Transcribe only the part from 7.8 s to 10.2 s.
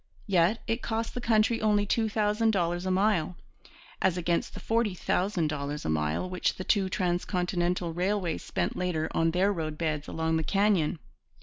railways spent later on their roadbeds